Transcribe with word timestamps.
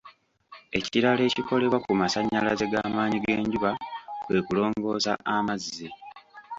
Ekirala 0.79 1.21
ekikolebwa 1.29 1.77
ku 1.85 1.91
masannyalaze 1.99 2.65
g'amaanyi 2.71 3.17
g'enjuba 3.23 3.69
kwe 4.23 4.39
kulongoosa 4.47 5.13
amazzi 5.35 5.87